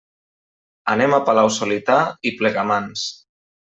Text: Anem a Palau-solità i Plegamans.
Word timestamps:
Anem 0.93 1.15
a 1.19 1.21
Palau-solità 1.29 2.01
i 2.31 2.35
Plegamans. 2.43 3.09